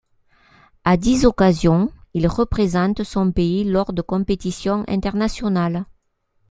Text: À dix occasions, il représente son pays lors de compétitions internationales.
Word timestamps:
À 0.83 0.97
dix 0.97 1.25
occasions, 1.25 1.91
il 2.15 2.25
représente 2.27 3.03
son 3.03 3.31
pays 3.31 3.63
lors 3.65 3.93
de 3.93 4.01
compétitions 4.01 4.83
internationales. 4.87 5.85